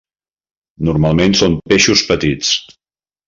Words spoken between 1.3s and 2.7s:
són peixos petits.